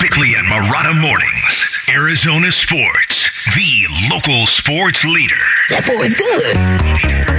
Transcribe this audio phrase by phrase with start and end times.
[0.00, 1.76] Bickley and Marotta Mornings.
[1.88, 5.34] Arizona Sports, the local sports leader.
[5.70, 7.37] That boy's good.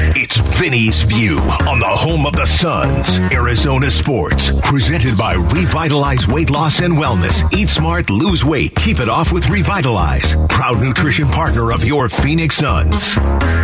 [0.59, 3.17] Vinnie's View on the home of the Suns.
[3.31, 7.49] Arizona Sports, presented by Revitalize Weight Loss and Wellness.
[7.53, 10.35] Eat smart, lose weight, keep it off with Revitalize.
[10.49, 13.17] Proud nutrition partner of your Phoenix Suns.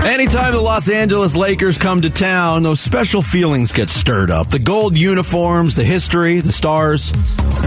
[0.05, 4.47] Anytime the Los Angeles Lakers come to town, those special feelings get stirred up.
[4.47, 7.11] The gold uniforms, the history, the stars.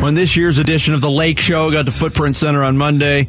[0.01, 3.27] When this year's edition of the Lake Show got to Footprint Center on Monday,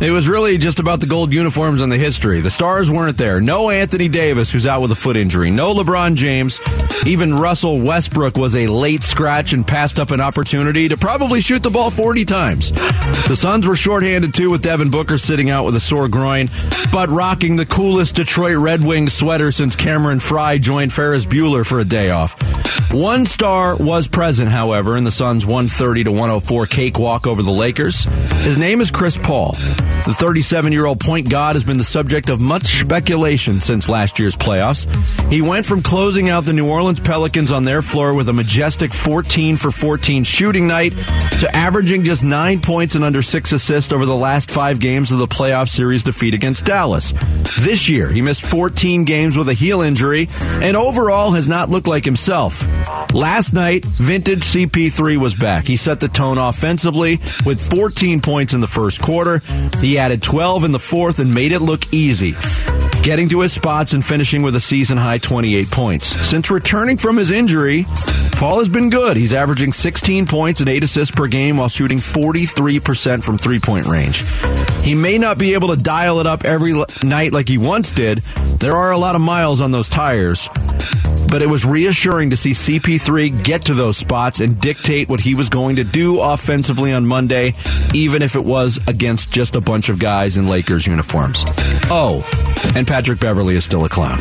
[0.00, 2.40] it was really just about the gold uniforms and the history.
[2.40, 3.42] The stars weren't there.
[3.42, 5.33] No Anthony Davis, who's out with a foot injury.
[5.34, 6.60] No LeBron James.
[7.06, 11.62] Even Russell Westbrook was a late scratch and passed up an opportunity to probably shoot
[11.62, 12.70] the ball 40 times.
[12.70, 16.48] The Suns were shorthanded too with Devin Booker sitting out with a sore groin,
[16.92, 21.80] but rocking the coolest Detroit Red Wings sweater since Cameron Fry joined Ferris Bueller for
[21.80, 22.36] a day off.
[22.92, 28.04] One star was present, however, in the Suns' 130 to 104 cakewalk over the Lakers.
[28.44, 29.52] His name is Chris Paul.
[29.52, 34.18] The 37 year old point guard has been the subject of much speculation since last
[34.20, 34.86] year's playoffs.
[35.30, 38.92] He went from closing out the New Orleans Pelicans on their floor with a majestic
[38.92, 40.92] 14 for 14 shooting night
[41.40, 45.18] to averaging just nine points and under six assists over the last five games of
[45.18, 47.12] the playoff series defeat against Dallas.
[47.60, 50.28] This year, he missed 14 games with a heel injury
[50.62, 52.62] and overall has not looked like himself.
[53.12, 55.66] Last night, vintage CP3 was back.
[55.66, 59.40] He set the tone offensively with 14 points in the first quarter.
[59.80, 62.32] He added 12 in the fourth and made it look easy,
[63.04, 66.06] getting to his spots and finishing with a season high 28 points.
[66.26, 67.84] Since returning from his injury,
[68.32, 69.18] Paul has been good.
[69.18, 73.86] He's averaging 16 points and 8 assists per game while shooting 43% from three point
[73.86, 74.24] range.
[74.82, 78.18] He may not be able to dial it up every night like he once did.
[78.58, 80.48] There are a lot of miles on those tires.
[81.34, 85.34] But it was reassuring to see CP3 get to those spots and dictate what he
[85.34, 87.54] was going to do offensively on Monday,
[87.92, 91.42] even if it was against just a bunch of guys in Lakers uniforms.
[91.90, 92.24] Oh,
[92.76, 94.20] and Patrick Beverley is still a clown.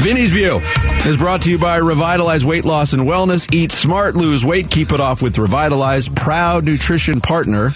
[0.00, 0.60] Vinnie's View
[1.04, 3.52] is brought to you by Revitalize Weight Loss and Wellness.
[3.52, 7.72] Eat smart, lose weight, keep it off with Revitalize, proud nutrition partner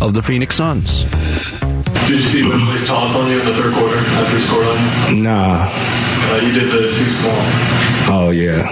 [0.00, 1.04] of the Phoenix Suns.
[2.06, 5.16] Did you see Wembley's taunts on you in the third quarter after he scored on
[5.16, 5.22] you?
[5.22, 5.66] Nah.
[5.66, 7.32] Uh, you did the too small.
[8.12, 8.62] Oh yeah.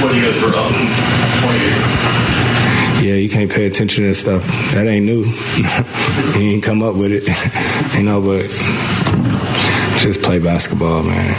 [0.00, 0.72] What do you guys were up
[1.44, 3.04] 28.
[3.04, 4.46] Yeah, you can't pay attention to that stuff.
[4.72, 5.24] That ain't new.
[6.38, 7.28] he ain't come up with it.
[7.96, 8.48] you know, but
[10.00, 11.34] just play basketball, man.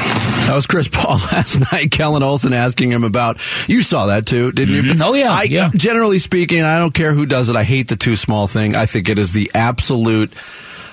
[0.48, 1.90] That was Chris Paul last night.
[1.90, 3.40] Kellan Olson asking him about.
[3.68, 4.94] You saw that too, didn't you?
[5.02, 5.72] Oh, yeah, I, yeah.
[5.76, 7.56] Generally speaking, I don't care who does it.
[7.56, 8.76] I hate the too small thing.
[8.76, 10.32] I think it is the absolute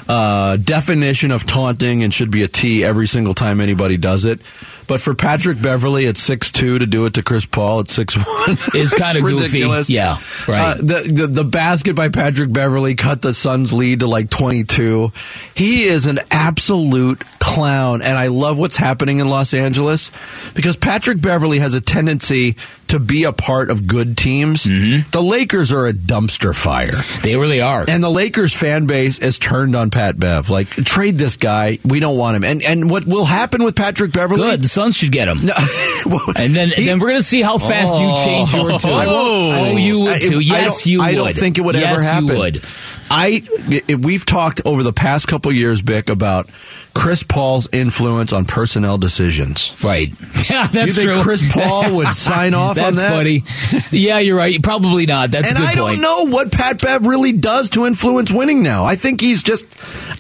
[0.09, 4.41] uh, definition of taunting and should be a T every single time anybody does it.
[4.87, 8.17] But for Patrick Beverley at six two to do it to Chris Paul at six
[8.17, 9.61] one Is kinda goofy.
[9.91, 10.73] Yeah, right.
[10.73, 14.65] Uh, the, the the basket by Patrick Beverley cut the Suns' lead to like twenty
[14.65, 15.11] two.
[15.55, 20.11] He is an absolute clown, and I love what's happening in Los Angeles
[20.55, 22.57] because Patrick Beverley has a tendency
[22.89, 24.65] to be a part of good teams.
[24.65, 26.93] The Lakers are a dumpster fire.
[27.23, 27.87] They really are.
[27.89, 30.51] And the Lakers fan base is turned on Pat Bev.
[30.51, 31.79] Like, trade this guy.
[31.87, 32.45] We don't want him.
[32.45, 34.43] And and what will happen with Patrick Beverley?
[34.43, 34.65] Good.
[34.73, 35.39] Suns should get him.
[36.37, 38.25] and then then we're gonna see how fast you oh.
[38.25, 38.91] change your tune.
[38.91, 40.41] I oh, you would too.
[40.41, 41.09] Yes, you would.
[41.09, 42.29] I don't think it would yes, ever happen.
[42.29, 42.65] You would.
[43.11, 43.43] I
[43.91, 46.49] i- we've talked over the past couple years, Bick, about
[46.95, 49.75] Chris Paul's influence on personnel decisions.
[49.85, 50.09] Right.
[50.51, 51.23] Yeah, that's you think true.
[51.23, 53.13] Chris Paul would sign off on That's that?
[53.13, 53.45] funny.
[53.91, 54.61] Yeah, you're right.
[54.61, 55.31] Probably not.
[55.31, 58.63] That's and a good I don't know what Pat Bev really does to influence winning
[58.63, 58.85] now.
[58.85, 59.65] I think he's just,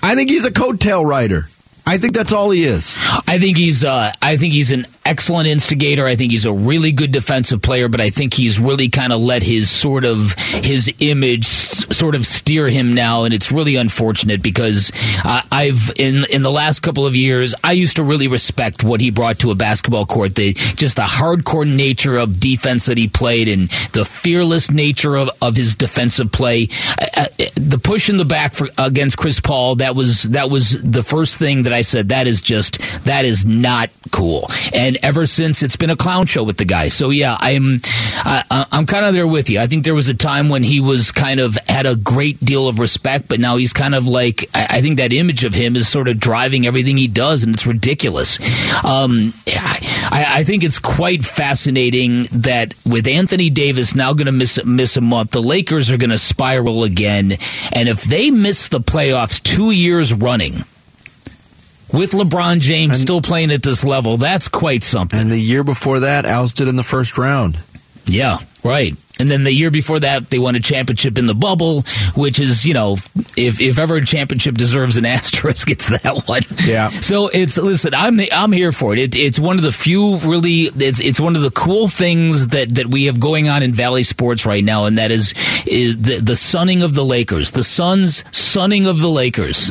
[0.03, 1.49] I think he's a coattail rider.
[1.87, 2.97] I think that's all he is.
[3.26, 6.07] I think he's uh, I think he's an excellent instigator.
[6.07, 9.21] I think he's a really good defensive player, but I think he's really kind of
[9.21, 10.33] let his sort of
[10.65, 14.93] his image s- sort of steer him now, and it's really unfortunate because
[15.25, 19.01] uh, I've in in the last couple of years I used to really respect what
[19.01, 20.35] he brought to a basketball court.
[20.35, 25.31] The just the hardcore nature of defense that he played and the fearless nature of,
[25.41, 26.69] of his defensive play.
[27.01, 30.81] Uh, uh, the push in the back for against Chris Paul that was that was
[30.83, 34.47] the first thing that I said that is just that is not cool.
[34.75, 36.89] And ever since it's been a clown show with the guy.
[36.89, 37.80] So yeah, I'm
[38.24, 39.60] I, I'm kind of there with you.
[39.60, 42.68] I think there was a time when he was kind of had a great deal
[42.68, 45.77] of respect, but now he's kind of like I, I think that image of him
[45.77, 48.39] is sort of driving everything he does, and it's ridiculous.
[48.84, 54.62] Um, I, I think it's quite fascinating that with Anthony Davis now going to miss
[54.65, 57.33] miss a month, the Lakers are going to spiral again,
[57.72, 60.54] and if they miss the playoffs two years running.
[61.92, 65.21] With LeBron James still playing at this level, that's quite something.
[65.21, 67.59] And the year before that, ousted in the first round.
[68.04, 68.94] Yeah, right.
[69.21, 71.83] And then the year before that, they won a championship in the bubble,
[72.16, 72.94] which is, you know,
[73.36, 76.41] if, if ever a championship deserves an asterisk, it's that one.
[76.65, 76.89] Yeah.
[76.89, 78.98] So it's, listen, I'm, I'm here for it.
[78.98, 79.15] it.
[79.15, 82.88] It's one of the few really, it's, it's one of the cool things that, that
[82.88, 84.86] we have going on in Valley sports right now.
[84.86, 85.34] And that is,
[85.66, 89.71] is the, the sunning of the Lakers, the Suns sunning of the Lakers.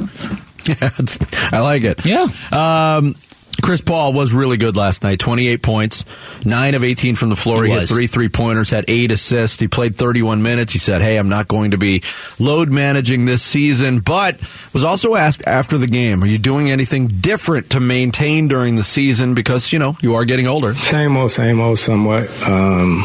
[1.51, 2.05] I like it.
[2.05, 2.27] Yeah.
[2.51, 3.15] Um,
[3.61, 5.19] Chris Paul was really good last night.
[5.19, 6.03] 28 points,
[6.45, 7.63] 9 of 18 from the floor.
[7.63, 7.89] He He, was.
[7.89, 9.59] had three three pointers, had eight assists.
[9.59, 10.73] He played 31 minutes.
[10.73, 12.01] He said, Hey, I'm not going to be
[12.39, 14.39] load managing this season, but
[14.73, 18.83] was also asked after the game, Are you doing anything different to maintain during the
[18.83, 19.35] season?
[19.35, 20.73] Because, you know, you are getting older.
[20.73, 22.29] Same old, same old, somewhat.
[22.47, 23.03] Um,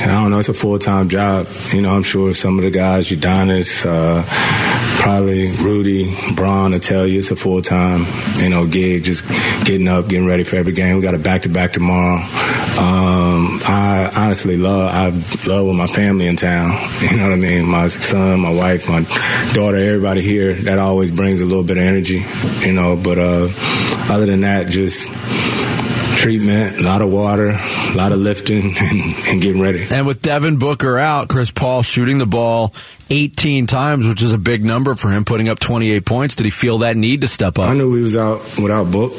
[0.00, 0.38] I don't know.
[0.38, 1.46] It's a full time job.
[1.72, 4.22] You know, I'm sure some of the guys, Udonis, uh,
[5.02, 8.04] probably Rudy, Bron, will tell you it's a full time,
[8.42, 9.04] you know, gig.
[9.04, 9.26] Just
[9.64, 10.96] getting up, getting ready for every game.
[10.96, 12.16] We got a back to back tomorrow.
[12.78, 14.90] Um, I honestly love.
[14.92, 15.06] I
[15.48, 16.78] love with my family in town.
[17.02, 17.66] You know what I mean?
[17.66, 19.02] My son, my wife, my
[19.54, 20.54] daughter, everybody here.
[20.54, 22.24] That always brings a little bit of energy.
[22.60, 23.48] You know, but uh,
[24.08, 25.08] other than that, just
[26.22, 29.84] treatment, a lot of water, a lot of lifting, and, and getting ready.
[29.90, 32.72] And with Devin Booker out, Chris Paul shooting the ball
[33.10, 36.36] 18 times, which is a big number for him, putting up 28 points.
[36.36, 37.68] Did he feel that need to step up?
[37.68, 39.12] I knew we was out without Book.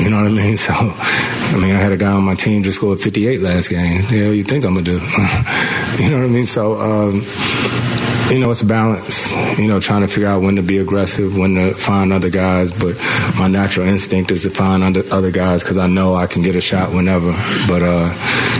[0.00, 0.56] You know what I mean?
[0.64, 4.02] So, I mean, I had a guy on my team just scored 58 last game.
[4.10, 4.92] Yeah, you think I'm gonna do?
[6.02, 6.46] you know what I mean?
[6.46, 7.22] So, um,
[8.30, 9.32] you know, it's a balance.
[9.58, 12.72] You know, trying to figure out when to be aggressive, when to find other guys.
[12.72, 12.96] But
[13.38, 16.56] my natural instinct is to find other, other guys because I know I can get
[16.56, 17.32] a shot whenever.
[17.68, 18.08] But uh,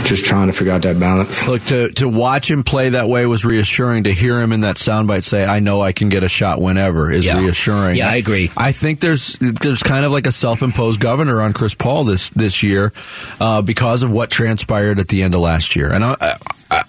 [0.05, 1.47] just trying to figure out that balance.
[1.47, 4.03] Look, to, to watch him play that way was reassuring.
[4.05, 7.11] To hear him in that soundbite say, I know I can get a shot whenever
[7.11, 7.39] is Yeah.
[7.41, 7.97] reassuring.
[7.97, 8.51] Yeah, I agree.
[8.55, 12.29] I think there's there's kind of like a self imposed governor on Chris Paul this
[12.29, 12.93] this year
[13.39, 15.91] uh, because of what transpired at the end of last year.
[15.91, 16.35] And I, I,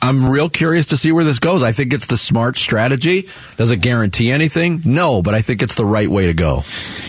[0.03, 1.63] I'm real curious to see where this goes.
[1.63, 3.29] I think it's the smart strategy.
[3.57, 4.81] Does it guarantee anything?
[4.85, 6.63] No, but I think it's the right way to go.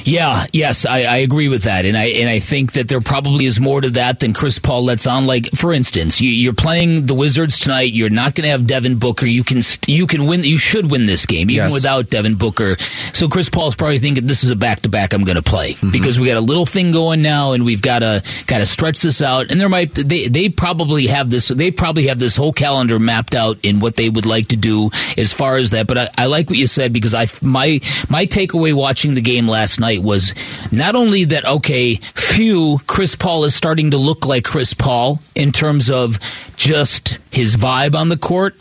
[0.03, 3.45] Yeah, yes, I, I agree with that, and I and I think that there probably
[3.45, 5.27] is more to that than Chris Paul lets on.
[5.27, 7.91] Like, for instance, you, you're playing the Wizards tonight.
[7.93, 9.25] You're not going to have Devin Booker.
[9.25, 10.43] You can st- you can win.
[10.43, 11.73] You should win this game even Yes.
[11.73, 12.77] without Devin Booker.
[12.79, 15.13] So Chris Paul's probably thinking this is a back to back.
[15.13, 15.91] I'm going to play Mm-hmm.
[15.91, 19.01] because we got a little thing going now, and we've got to got to stretch
[19.01, 19.51] this out.
[19.51, 21.49] And there might they they probably have this.
[21.49, 24.89] They probably have this whole calendar mapped out in what they would like to do
[25.17, 25.87] as far as that.
[25.87, 27.79] But I, I like what you said because I my
[28.09, 30.33] my takeaway watching the game last night was
[30.71, 35.51] not only that okay, phew, Chris Paul is starting to look like Chris Paul in
[35.51, 36.19] terms of
[36.55, 38.55] just his vibe on the court,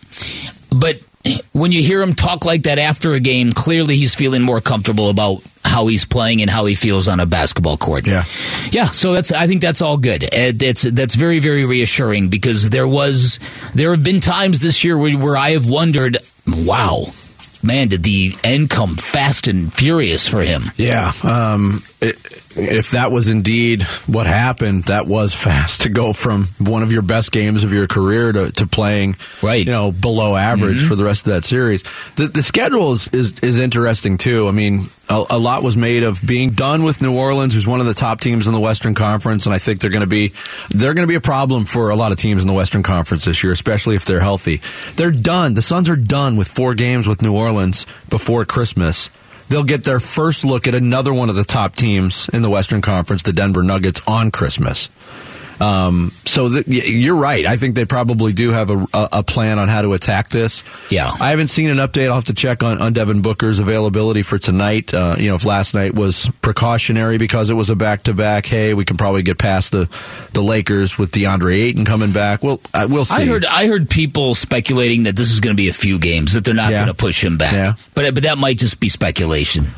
[0.71, 1.01] but
[1.53, 5.11] when you hear him talk like that after a game, clearly he's feeling more comfortable
[5.11, 8.07] about how he's playing and how he feels on a basketball court.
[8.07, 8.25] Yeah.
[8.71, 8.87] yeah.
[8.87, 10.29] So that's I think that's all good.
[10.33, 13.39] It's that's very very reassuring because there was
[13.75, 17.07] there have been times this year where, where I have wondered, wow,
[17.63, 20.71] man, did the end come fast and furious for him?
[20.77, 21.13] Yeah.
[21.23, 22.17] Um, it,
[22.57, 27.03] if that was indeed what happened, that was fast to go from one of your
[27.03, 29.65] best games of your career to, to playing, Right.
[29.65, 30.89] you know, below average mm-hmm.
[30.89, 31.83] for the rest of that series.
[32.17, 34.49] The, the schedule is, is, is interesting too.
[34.49, 37.81] I mean, a, a lot was made of being done with New Orleans, who's one
[37.81, 40.33] of the top teams in the Western Conference, and I think they're going to be
[40.71, 43.25] they're going to be a problem for a lot of teams in the Western Conference
[43.25, 44.61] this year, especially if they're healthy.
[44.97, 45.55] They're done.
[45.55, 49.11] The Suns are done with four games with New Orleans before Christmas
[49.49, 52.83] they'll get their first look at another one of the top teams in the Western
[52.83, 54.89] Conference, the Denver Nuggets, on Christmas.
[55.61, 57.47] Um, so th- you're right.
[57.47, 60.63] I think they probably do have a, a, plan on how to attack this.
[60.91, 61.11] Yeah.
[61.19, 62.09] I haven't seen an update.
[62.09, 64.93] I'll have to check on, on Devin Booker's availability for tonight.
[64.93, 68.47] Uh, you know, if last night was precautionary because it was a back to back,
[68.47, 69.89] hey, we can probably get past the,
[70.33, 72.43] the Lakers with DeAndre Ayton coming back.
[72.43, 73.23] Well, uh, we'll see.
[73.23, 76.35] I heard I heard people speculating that this is going to be a few games
[76.35, 76.85] that they're not Yeah.
[76.85, 77.55] going to push him back.
[77.55, 77.75] Yeah.
[77.95, 79.69] But but that might just be speculation.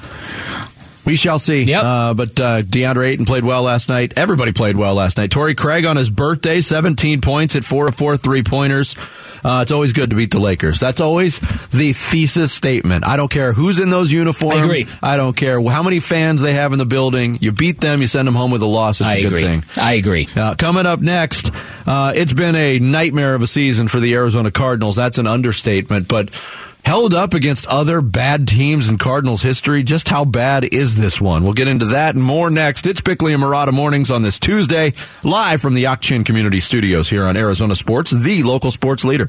[1.09, 1.63] We shall see.
[1.63, 1.83] Yep.
[1.85, 4.13] Uh, but uh, DeAndre Ayton played well last night.
[4.19, 5.31] Everybody played well last night.
[5.31, 8.95] Torrey Craig on his birthday, 17 points at four of four three pointers.
[9.43, 10.81] Uh, it's always good to beat the Lakers.
[10.81, 11.39] That's always
[11.71, 13.07] the thesis statement.
[13.07, 14.57] I don't care who's in those uniforms.
[14.57, 14.87] I agree.
[15.03, 17.39] I don't care how many fans they have in the building.
[17.41, 19.01] You beat them, you send them home with a loss.
[19.01, 19.43] It's I a good agree.
[19.43, 19.65] thing.
[19.77, 20.29] I agree.
[20.37, 21.51] Uh, coming up next,
[21.87, 24.97] uh, it's been a nightmare of a season for the Arizona Cardinals.
[24.97, 26.31] That's an understatement, but
[26.89, 29.83] held up against other bad teams in Cardinals history.
[29.83, 31.45] Just how bad is this one?
[31.45, 32.87] We'll get into that and more next.
[32.87, 37.27] It's Bickley and Marotta Mornings on this Tuesday, live from the Yakchin Community Studios here
[37.27, 39.29] on Arizona Sports, the local sports leader.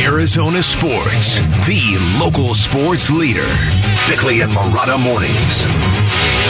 [0.00, 3.52] Arizona Sports, the local sports leader.
[4.08, 6.41] Bickley and Marotta Mornings.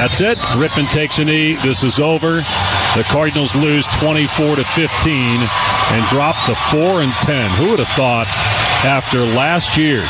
[0.00, 0.38] That's it.
[0.56, 1.56] Rypien takes a knee.
[1.56, 2.36] This is over.
[2.96, 7.50] The Cardinals lose 24 to 15 and drop to 4 and 10.
[7.50, 8.26] Who would have thought
[8.82, 10.02] after last year,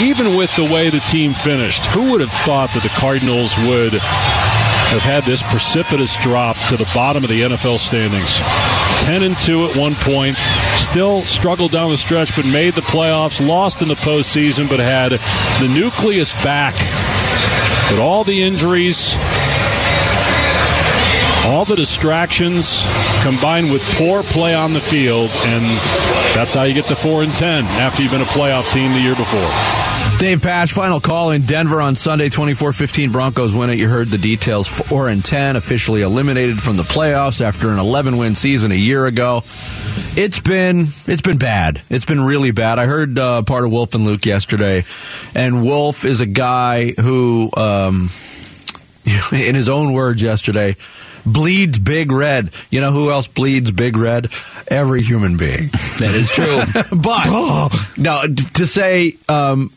[0.00, 3.94] even with the way the team finished, who would have thought that the Cardinals would
[4.94, 8.38] have had this precipitous drop to the bottom of the NFL standings?
[9.02, 10.36] 10 and 2 at one point,
[10.76, 15.10] still struggled down the stretch, but made the playoffs, lost in the postseason, but had
[15.10, 16.76] the nucleus back.
[17.90, 19.14] But all the injuries,
[21.46, 22.82] all the distractions
[23.22, 25.64] combined with poor play on the field, and
[26.34, 29.00] that's how you get to 4 and 10 after you've been a playoff team the
[29.00, 29.48] year before.
[30.18, 33.78] Dave Pasch, final call in Denver on Sunday, 24-15 Broncos win it.
[33.78, 38.34] You heard the details, 4 and 10, officially eliminated from the playoffs after an 11-win
[38.34, 39.42] season a year ago.
[40.16, 41.80] It's been it's been bad.
[41.88, 42.78] It's been really bad.
[42.78, 44.84] I heard uh, part of Wolf and Luke yesterday,
[45.34, 48.10] and Wolf is a guy who, um,
[49.32, 50.74] in his own words yesterday,
[51.24, 52.50] bleeds big red.
[52.70, 54.26] You know who else bleeds big red?
[54.68, 55.68] Every human being.
[55.98, 56.60] That is true.
[56.98, 58.22] but no,
[58.54, 59.70] to say um,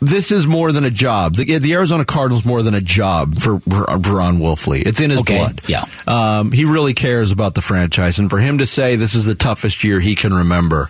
[0.00, 1.34] this is more than a job.
[1.34, 4.84] The, the, Arizona Cardinals more than a job for, for Ron Wolfley.
[4.84, 5.36] It's in his okay.
[5.36, 5.60] blood.
[5.68, 9.24] Yeah, um, he really cares about the franchise, and for him to say this is
[9.24, 10.88] the toughest year he can remember,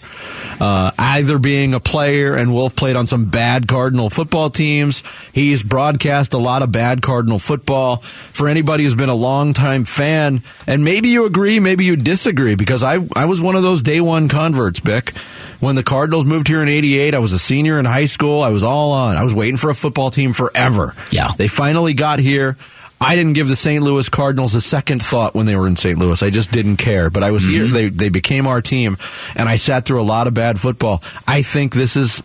[0.60, 5.02] uh, either being a player and Wolf played on some bad Cardinal football teams.
[5.32, 7.96] He's broadcast a lot of bad Cardinal football.
[7.96, 12.82] For anybody who's been a longtime fan, and maybe you agree, maybe you disagree, because
[12.82, 15.12] I I was one of those day one converts, Bick
[15.60, 18.42] when the Cardinals moved here in 88, I was a senior in high school.
[18.42, 19.16] I was all on.
[19.16, 20.94] I was waiting for a football team forever.
[21.10, 21.28] Yeah.
[21.36, 22.56] They finally got here.
[23.00, 23.82] I didn't give the St.
[23.82, 25.98] Louis Cardinals a second thought when they were in St.
[25.98, 26.22] Louis.
[26.22, 27.08] I just didn't care.
[27.08, 27.52] But I was mm-hmm.
[27.52, 27.66] here.
[27.66, 28.98] They, they became our team,
[29.36, 31.02] and I sat through a lot of bad football.
[31.26, 32.22] I think this is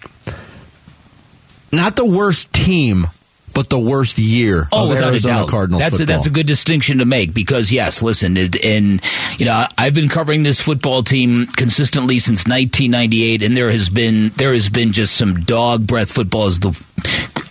[1.72, 3.08] not the worst team
[3.56, 5.50] but the worst year oh, of Arizona a doubt.
[5.50, 6.14] Cardinals that's football.
[6.14, 9.02] A, that's a good distinction to make because yes, listen, and
[9.40, 14.30] you know I've been covering this football team consistently since 1998, and there has been
[14.36, 16.80] there has been just some dog breath football as the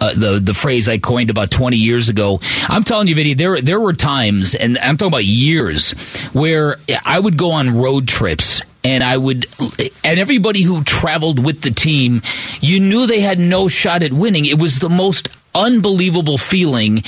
[0.01, 2.39] uh, the the phrase I coined about 20 years ago.
[2.69, 5.93] I'm telling you, Vinnie, there there were times, and I'm talking about years,
[6.33, 9.47] where I would go on road trips and I would,
[10.05, 12.21] and everybody who traveled with the team,
[12.61, 14.45] you knew they had no shot at winning.
[14.45, 17.03] It was the most unbelievable feeling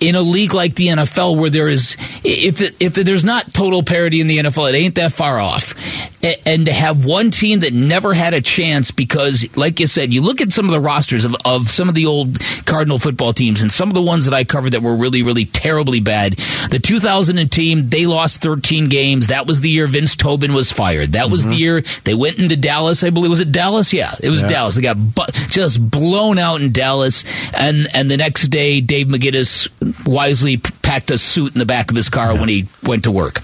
[0.00, 4.20] in a league like the NFL where there is if if there's not total parity
[4.20, 5.74] in the NFL it ain't that far off.
[6.46, 10.22] And to have one team that never had a chance because like you said you
[10.22, 13.60] look at some of the rosters of, of some of the old Cardinal football teams
[13.60, 16.34] and some of the ones that I covered that were really really terribly bad.
[16.70, 19.26] The 2000 team they lost 13 games.
[19.26, 21.12] That was the year Vince Tobin was fired.
[21.12, 21.50] That was mm-hmm.
[21.50, 23.30] the year they went into Dallas I believe.
[23.30, 23.92] Was it Dallas?
[23.92, 24.48] Yeah it was yeah.
[24.48, 24.74] Dallas.
[24.76, 27.24] They got bu- just blown out in Dallas.
[27.52, 29.68] And and and the next day, Dave McGinnis
[30.06, 32.40] wisely packed a suit in the back of his car yeah.
[32.40, 33.40] when he went to work.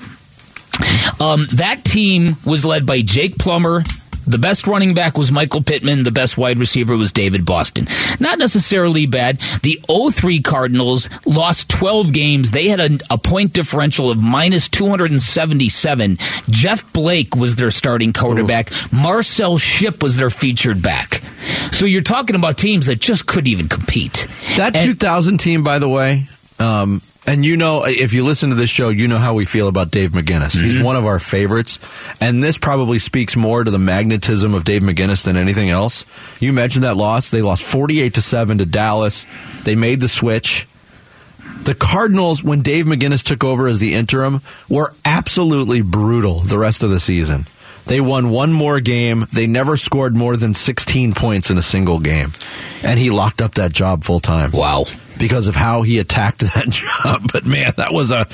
[1.21, 3.83] Um, that team was led by Jake Plummer,
[4.27, 6.05] the best running back was Michael Pittman.
[6.05, 7.87] The best wide receiver was David Boston.
[8.19, 9.39] Not necessarily bad.
[9.63, 12.51] The 03 Cardinals lost 12 games.
[12.51, 16.19] They had a, a point differential of minus 277.
[16.51, 18.71] Jeff Blake was their starting quarterback.
[18.73, 18.97] Ooh.
[18.97, 21.23] Marcel Shipp was their featured back.
[21.73, 24.27] So you're talking about teams that just couldn't even compete.
[24.57, 27.01] That and, 2000 team, by the way, um,
[27.31, 29.93] and you know, if you listen to this show, you know how we feel about
[29.93, 30.57] Dave McGinnis.
[30.57, 30.65] Mm-hmm.
[30.65, 31.79] He's one of our favorites.
[32.21, 36.05] And this probably speaks more to the magnetism of Dave McGinnis than anything else.
[36.41, 37.31] You mentioned that loss.
[37.31, 39.27] They lost 48 to 7 to Dallas.
[39.63, 40.67] They made the switch.
[41.63, 46.83] The Cardinals, when Dave McGinnis took over as the interim, were absolutely brutal the rest
[46.83, 47.47] of the season.
[47.87, 49.27] They won one more game.
[49.33, 52.33] They never scored more than 16 points in a single game.
[52.83, 54.51] And he locked up that job full time.
[54.51, 54.87] Wow
[55.21, 57.31] because of how he attacked that job.
[57.33, 58.27] But man, that was a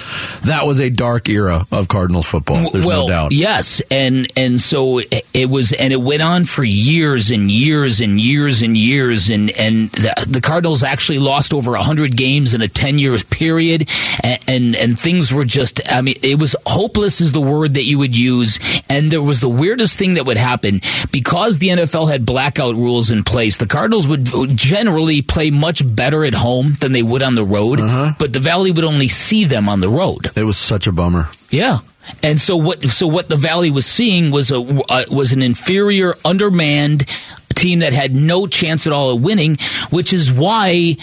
[0.44, 2.70] that was a dark era of Cardinals football.
[2.70, 3.32] There's well, no doubt.
[3.32, 8.20] Yes, and and so it was, and it went on for years and years and
[8.20, 12.68] years and years, and and the, the Cardinals actually lost over hundred games in a
[12.68, 13.90] ten year period,
[14.22, 15.80] and, and and things were just.
[15.90, 19.40] I mean, it was hopeless is the word that you would use, and there was
[19.40, 23.56] the weirdest thing that would happen because the NFL had blackout rules in place.
[23.56, 24.26] The Cardinals would
[24.56, 28.14] generally play much better at home than they would on the road, uh-huh.
[28.18, 30.30] but the Valley would only see them on the road.
[30.36, 31.28] It was such a bummer.
[31.50, 31.78] Yeah.
[32.22, 32.82] And so what?
[32.84, 37.06] So what the Valley was seeing was a uh, was an inferior, undermanned
[37.54, 39.56] team that had no chance at all of winning,
[39.90, 40.96] which is why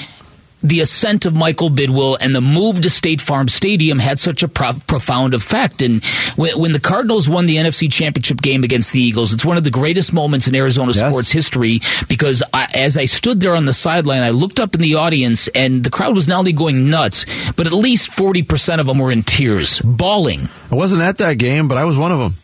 [0.64, 4.48] the ascent of Michael Bidwill and the move to State Farm Stadium had such a
[4.48, 5.82] pro- profound effect.
[5.82, 6.04] And
[6.36, 9.64] when, when, the Cardinals won the NFC Championship game against the Eagles, it's one of
[9.64, 11.00] the greatest moments in Arizona yes.
[11.00, 14.82] sports history because I, as I stood there on the sideline, I looked up in
[14.82, 18.88] the audience and the crowd was not only going nuts, but at least 40% of
[18.88, 20.40] them were in tears, bawling.
[20.72, 22.36] I wasn't at that game, but I was one of them.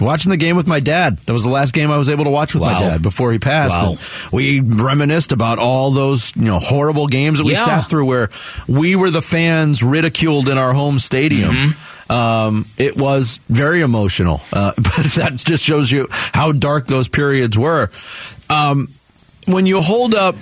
[0.00, 1.18] Watching the game with my dad.
[1.18, 2.74] That was the last game I was able to watch with wow.
[2.74, 3.76] my dad before he passed.
[3.76, 3.96] Wow.
[4.32, 7.64] we reminisced about all those, you know, horrible games that we yeah.
[7.64, 8.30] sat through where
[8.66, 11.50] we were the fans ridiculed in our home stadium.
[11.50, 12.12] Mm-hmm.
[12.12, 17.56] Um, it was very emotional, uh, but that just shows you how dark those periods
[17.56, 17.90] were.
[18.48, 18.88] Um,
[19.46, 20.34] when you hold up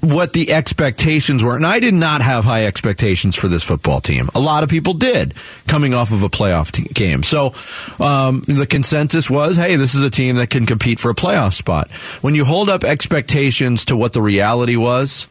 [0.00, 1.56] what the expectations were.
[1.56, 4.30] And I did not have high expectations for this football team.
[4.34, 5.34] A lot of people did
[5.66, 7.22] coming off of a playoff te- game.
[7.22, 7.54] So
[8.02, 11.52] um, the consensus was, hey, this is a team that can compete for a playoff
[11.52, 11.90] spot.
[12.22, 15.26] When you hold up expectations to what the reality was,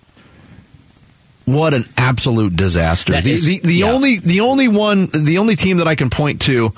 [1.45, 3.13] what an absolute disaster!
[3.21, 3.91] the, the, the yeah.
[3.91, 6.73] only the only one the only team that I can point to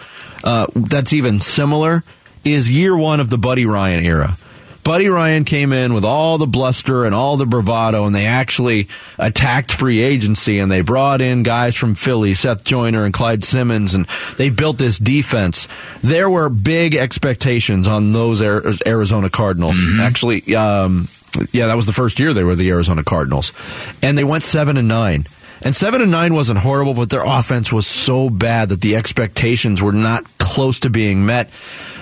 [0.45, 2.05] uh, that's even similar
[2.45, 4.37] is year one of the Buddy Ryan era
[4.83, 8.87] Buddy Ryan came in with all the bluster and all the bravado, and they actually
[9.17, 13.93] attacked free agency and they brought in guys from Philly, Seth Joyner and Clyde Simmons,
[13.93, 14.07] and
[14.37, 15.67] they built this defense.
[16.01, 19.77] There were big expectations on those Arizona Cardinals.
[19.77, 19.99] Mm-hmm.
[19.99, 21.07] Actually, um,
[21.51, 23.53] yeah, that was the first year they were the Arizona Cardinals,
[24.01, 25.25] and they went seven and nine.
[25.63, 29.79] And seven and nine wasn't horrible, but their offense was so bad that the expectations
[29.79, 31.49] were not close to being met.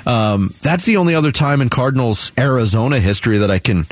[0.07, 3.85] Um, that's the only other time in Cardinals Arizona history that I can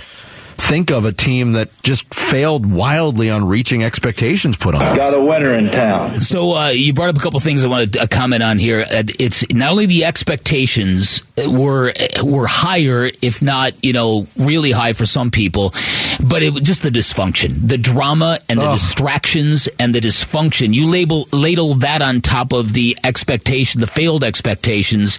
[0.68, 4.98] think of a team that just failed wildly on reaching expectations put on.
[4.98, 6.20] Got a winner in town.
[6.20, 8.82] So uh, you brought up a couple things I want to uh, comment on here.
[8.82, 14.92] Uh, it's not only the expectations were were higher, if not you know really high
[14.92, 15.74] for some people,
[16.22, 20.74] but it was just the dysfunction, the drama, and the distractions and the dysfunction.
[20.74, 25.18] You label ladle that on top of the expectation, the failed expectations,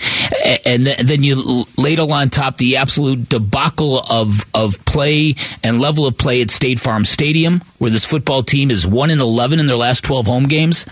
[0.66, 6.16] and then you ladle on top the absolute debacle of of play and level of
[6.16, 9.76] play at State Farm Stadium, where this football team is 1 in 11 in their
[9.76, 10.84] last 12 home games.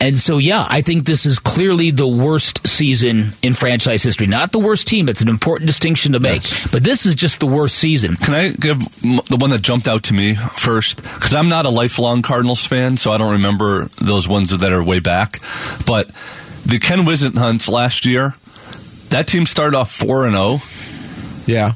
[0.00, 4.26] And so, yeah, I think this is clearly the worst season in franchise history.
[4.26, 6.70] Not the worst team, it's an important distinction to make, yes.
[6.70, 8.16] but this is just the worst season.
[8.16, 11.02] Can I give the one that jumped out to me first?
[11.02, 14.82] Because I'm not a lifelong Cardinals fan, so I don't remember those ones that are
[14.82, 15.40] way back.
[15.86, 16.10] But
[16.66, 18.34] the Ken Whisenhunt's last year,
[19.10, 20.58] that team started off 4 and 0
[21.48, 21.74] yeah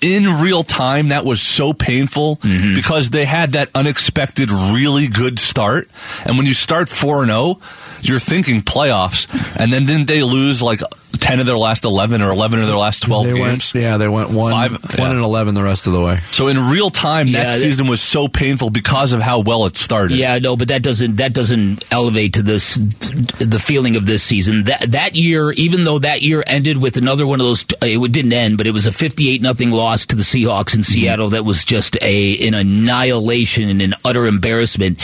[0.00, 2.74] in real time, that was so painful mm-hmm.
[2.74, 5.88] because they had that unexpected, really good start.
[6.24, 7.60] And when you start 4 0,
[8.00, 9.26] you're thinking playoffs.
[9.58, 10.80] And then didn't they lose like
[11.18, 13.74] 10 of their last 11 or 11 of their last 12 they games.
[13.74, 15.10] Went, yeah, they went 1 Five, 1 yeah.
[15.10, 16.18] and 11 the rest of the way.
[16.30, 19.76] So in real time yeah, that season was so painful because of how well it
[19.76, 20.18] started.
[20.18, 24.64] Yeah, no, but that doesn't that doesn't elevate to this the feeling of this season.
[24.64, 28.32] That that year even though that year ended with another one of those it didn't
[28.32, 31.64] end, but it was a 58 nothing loss to the Seahawks in Seattle that was
[31.64, 34.98] just a an annihilation and an utter embarrassment.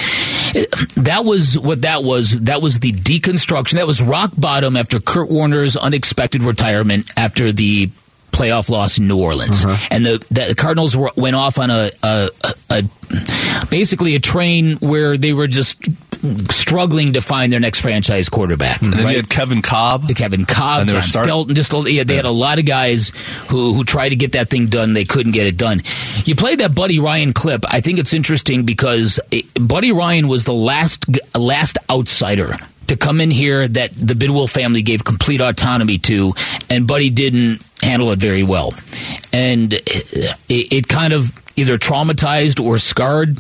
[0.97, 2.39] That was what that was.
[2.41, 3.79] That was the deconstruction.
[3.79, 7.89] That was rock bottom after Kurt Warner's unexpected retirement after the
[8.31, 9.89] playoff loss in New Orleans, uh-huh.
[9.91, 12.29] and the, the Cardinals were, went off on a, a,
[12.69, 12.83] a,
[13.71, 15.83] basically a train where they were just
[16.51, 18.77] struggling to find their next franchise quarterback.
[18.77, 18.85] Mm-hmm.
[18.85, 19.11] And then right?
[19.13, 21.55] you had Kevin Kolb, Kevin Kolb, and they John start- Skelton.
[21.55, 22.17] Just yeah, they yeah.
[22.17, 23.11] had a lot of guys
[23.49, 24.93] who who tried to get that thing done.
[24.93, 25.83] They couldn't get it done.
[26.25, 27.65] You played that Buddy Ryan clip.
[27.69, 31.07] I think it's interesting because it, Buddy Ryan was the last
[31.37, 32.57] last outsider
[32.89, 36.35] to come in here that the Bidwill family gave complete autonomy to,
[36.69, 38.75] and Buddy didn't handle it very well.
[39.33, 43.39] And it, it kind of either traumatized or scarred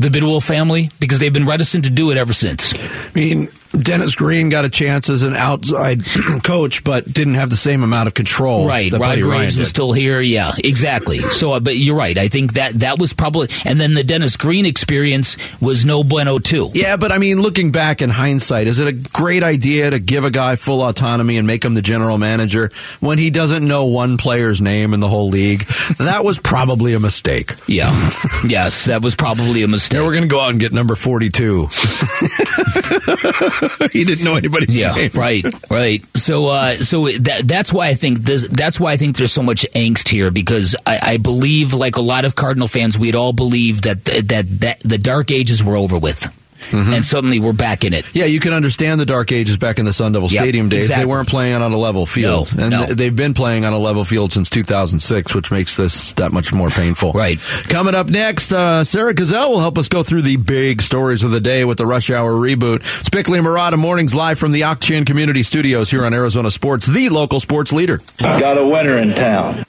[0.00, 2.74] the Bidwill family because they've been reticent to do it ever since.
[2.74, 6.02] I mean, Dennis Green got a chance as an outside
[6.42, 8.66] coach, but didn't have the same amount of control.
[8.66, 10.20] Right, Rod Graves was still here.
[10.20, 11.18] Yeah, exactly.
[11.18, 12.18] So, uh, but you're right.
[12.18, 16.38] I think that that was probably, and then the Dennis Green experience was no bueno
[16.38, 16.70] too.
[16.74, 20.24] Yeah, but I mean, looking back in hindsight, is it a great idea to give
[20.24, 24.16] a guy full autonomy and make him the general manager when he doesn't know one
[24.16, 25.64] player's name in the whole league?
[25.98, 27.54] that was probably a mistake.
[27.68, 27.90] Yeah,
[28.46, 29.98] yes, that was probably a mistake.
[29.98, 31.68] Yeah, we're going to go out and get number forty-two.
[33.92, 34.66] he didn't know anybody.
[34.68, 35.10] Yeah, name.
[35.14, 36.16] right, right.
[36.16, 39.42] So, uh, so that that's why I think this, that's why I think there's so
[39.42, 43.32] much angst here because I, I believe, like a lot of Cardinal fans, we'd all
[43.32, 46.28] believe that that that the dark ages were over with
[46.72, 48.04] and suddenly we're back in it.
[48.14, 50.80] Yeah, you can understand the dark ages back in the Sun Devil Yep, Stadium days.
[50.86, 51.04] exactly.
[51.04, 52.86] They weren't playing on a level field, No, and no.
[52.86, 56.52] th- they've been playing on a level field since 2006, which makes this that much
[56.52, 57.12] more painful.
[57.12, 57.38] Right.
[57.68, 61.30] Coming up next, uh, Sarah Gazelle will help us go through the big stories of
[61.30, 63.10] the day with the Rush Hour reboot.
[63.10, 67.08] Bickley and Marotta mornings live from the Occhan Community Studios here on Arizona Sports, the
[67.08, 68.00] local sports leader.
[68.18, 69.64] Got a winner in town.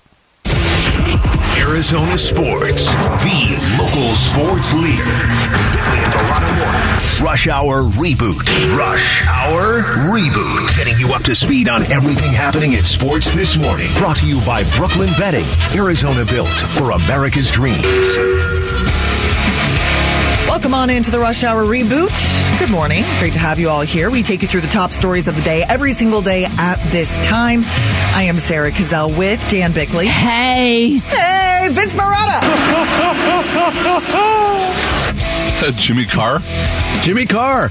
[1.62, 5.04] Arizona Sports, the local sports leader.
[7.24, 8.76] Rush Hour Reboot.
[8.76, 10.76] Rush Hour Reboot.
[10.76, 13.90] Getting you up to speed on everything happening in sports this morning.
[13.98, 15.46] Brought to you by Brooklyn Betting.
[15.76, 17.86] Arizona built for America's dreams.
[20.52, 22.12] Welcome on into the Rush Hour reboot.
[22.60, 23.06] Good morning.
[23.20, 24.12] Great to have you all here.
[24.12, 27.18] We take you through the top stories of the day every single day at this
[27.20, 27.62] time.
[28.14, 30.08] I am Sarah Cazell with Dan Bickley.
[30.08, 32.42] Hey, Hey, Vince Marotta.
[35.78, 36.42] Jimmy Carr.
[37.00, 37.70] Jimmy Carr.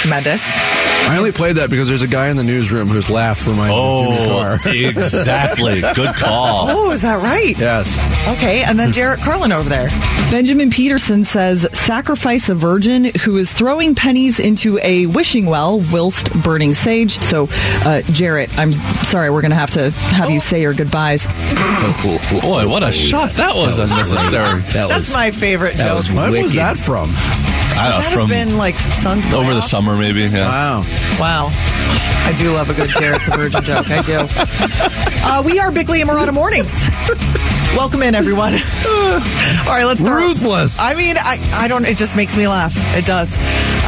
[0.00, 0.42] Tremendous.
[0.52, 3.66] I only played that because there's a guy in the newsroom who's laughed for my
[3.68, 4.58] Jimmy Oh, Carr.
[4.74, 5.80] exactly.
[5.80, 6.66] Good call.
[6.70, 7.58] Oh, is that right?
[7.58, 7.98] yes.
[8.36, 9.88] Okay, and then Jarrett Carlin over there.
[10.30, 16.32] Benjamin Peterson says sacrifice a virgin who is throwing pennies into a wishing well whilst
[16.42, 17.18] burning sage.
[17.18, 17.48] So,
[17.84, 21.26] uh, Jarrett, I'm sorry, we're going to have to have you say your goodbyes.
[22.40, 24.60] Boy, what a shot that was unnecessary.
[24.60, 25.96] that That's was my favorite that joke.
[25.98, 27.10] was When was that from?
[27.80, 30.20] I don't That know, have from been like Suns over the summer, maybe.
[30.22, 30.48] Yeah.
[30.48, 30.82] Wow.
[31.18, 31.50] Wow.
[31.52, 33.86] I do love a good Jarrett's a Virgin joke.
[33.90, 34.26] I do.
[35.22, 36.84] Uh, we are Bickley and Marotta Mornings.
[37.76, 38.52] Welcome in, everyone.
[38.54, 38.58] All
[39.66, 40.20] right, let's start.
[40.22, 40.76] Ruthless.
[40.78, 42.74] I mean, I, I don't, it just makes me laugh.
[42.96, 43.36] It does.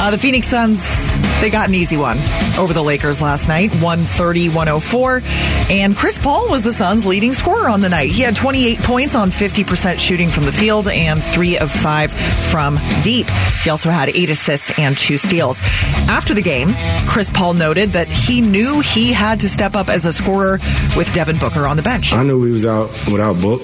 [0.03, 2.19] Uh, the Phoenix Suns, they got an easy one
[2.59, 5.23] over the Lakers last night, 130 104.
[5.71, 8.11] And Chris Paul was the Suns' leading scorer on the night.
[8.11, 12.81] He had 28 points on 50% shooting from the field and three of five from
[13.05, 13.29] deep.
[13.63, 15.61] He also had eight assists and two steals.
[16.09, 16.71] After the game,
[17.07, 20.59] Chris Paul noted that he knew he had to step up as a scorer
[20.97, 22.13] with Devin Booker on the bench.
[22.13, 23.63] I knew we was out without Book.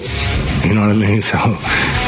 [0.63, 1.19] You know what I mean?
[1.29, 1.37] So,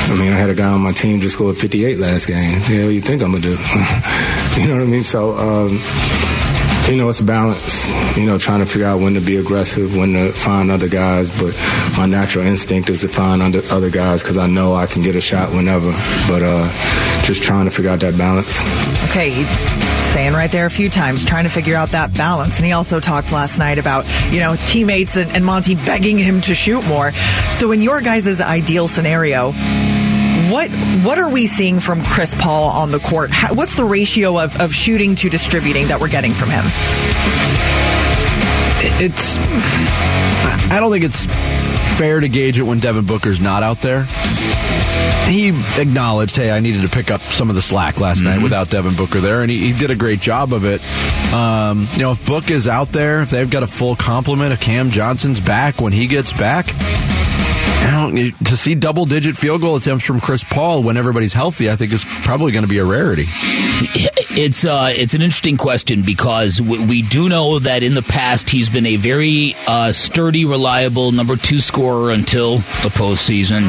[0.09, 2.61] I mean, I had a guy on my team just scored 58 last game.
[2.69, 3.49] Yeah, you think I'm gonna do?
[4.59, 5.03] you know what I mean?
[5.03, 5.79] So, um,
[6.89, 7.89] you know, it's balance.
[8.17, 11.29] You know, trying to figure out when to be aggressive, when to find other guys.
[11.29, 11.57] But
[11.97, 15.15] my natural instinct is to find other, other guys because I know I can get
[15.15, 15.91] a shot whenever.
[16.27, 16.69] But uh,
[17.23, 18.59] just trying to figure out that balance.
[19.09, 19.45] Okay,
[20.11, 22.57] saying right there a few times, trying to figure out that balance.
[22.57, 26.41] And he also talked last night about, you know, teammates and, and Monty begging him
[26.41, 27.11] to shoot more.
[27.53, 29.53] So in your guys' ideal scenario,
[30.51, 30.69] what
[31.05, 33.31] what are we seeing from Chris Paul on the court?
[33.31, 36.63] How, what's the ratio of, of shooting to distributing that we're getting from him?
[39.03, 39.37] It's.
[40.71, 41.25] I don't think it's
[41.97, 44.05] fair to gauge it when Devin Booker's not out there.
[45.27, 48.69] He acknowledged, hey, I needed to pick up some of the slack last night without
[48.69, 50.81] Devin Booker there, and he, he did a great job of it.
[51.33, 54.59] Um, you know, if Book is out there, if they've got a full complement, if
[54.59, 57.10] Cam Johnson's back when he gets back, I don't,
[57.85, 61.91] to see double digit field goal attempts from Chris Paul when everybody's healthy, I think
[61.93, 63.25] is probably going to be a rarity.
[64.33, 68.69] It's uh, it's an interesting question because we do know that in the past he's
[68.69, 73.63] been a very uh, sturdy, reliable number two scorer until the postseason,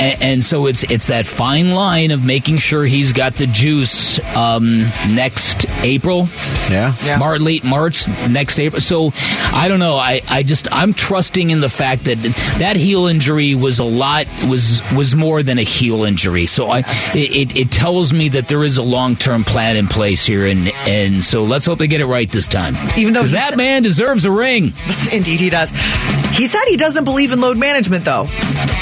[0.00, 4.20] A- and, so it's it's that fine line of making sure he's got the juice
[4.36, 4.82] um,
[5.14, 6.28] next April,
[6.70, 6.94] Yeah.
[7.18, 8.80] Mar- late March next April.
[8.80, 9.12] So
[9.52, 9.96] I don't know.
[9.96, 12.18] I, I just I'm trusting in the fact that
[12.58, 16.46] that heel injury was a lot was was more than a heel injury.
[16.46, 16.80] So I
[17.14, 20.46] it, it, it tells me that there is a long term plan in place here,
[20.46, 22.74] and and so let's hope they get it right this time.
[22.96, 24.72] Even though that man deserves a ring,
[25.12, 25.70] Indeed, he does.
[26.36, 28.26] He said he doesn't believe in load management, though.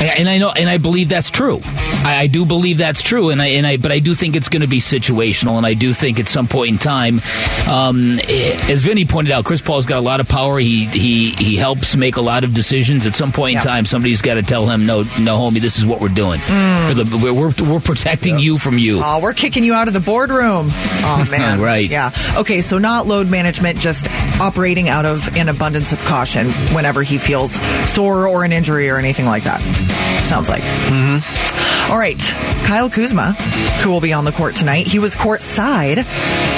[0.01, 1.61] and I know and I believe that's true.
[1.64, 4.49] I, I do believe that's true, and I and I but I do think it's
[4.49, 7.21] going to be situational, and I do think at some point in time,
[7.69, 10.59] um, eh, as Vinnie pointed out, Chris Paul's got a lot of power.
[10.59, 13.07] He he he helps make a lot of decisions.
[13.07, 13.61] At some point Yeah.
[13.61, 16.38] in time, somebody's got to tell him, no, no, homie, this is what we're doing.
[16.40, 19.00] For the we're we're, we're protecting you from you.
[19.02, 20.68] Oh, we're kicking you out of the boardroom.
[20.70, 21.88] Oh man, Right.
[21.90, 22.11] Yeah.
[22.37, 24.09] Okay, so not load management, just
[24.40, 28.98] operating out of an abundance of caution whenever he feels sore or an injury or
[28.98, 29.61] anything like that.
[30.26, 30.62] Sounds like.
[30.62, 31.92] Mm-hmm.
[31.92, 32.18] right,
[32.66, 33.32] Kyle Kuzma,
[33.82, 36.04] who will be on the court tonight, he was courtside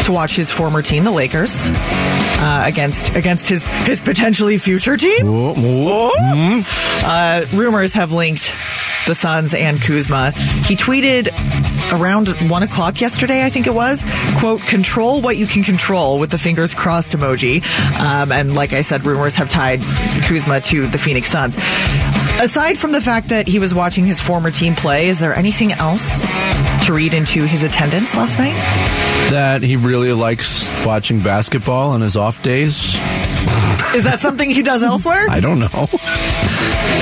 [0.06, 5.26] to watch his former team, the Lakers, uh, against against his his potentially future team.
[7.04, 7.44] Uh,
[7.78, 8.52] rumors have linked
[9.06, 10.32] the Suns and Kuzma.
[10.66, 11.28] He tweeted
[11.92, 14.04] around one o'clock yesterday, I think it was,
[14.38, 17.62] quote, control what you can control with the fingers crossed emoji.
[18.00, 19.80] Um, and like I said, rumors have tied
[20.26, 21.56] Kuzma to the Phoenix Suns.
[22.40, 25.70] Aside from the fact that he was watching his former team play, is there anything
[25.70, 28.54] else to to read into his attendance last night?
[29.30, 32.96] That he really likes watching basketball on his off days.
[33.94, 35.26] Is that something he does elsewhere?
[35.30, 35.68] I don't know.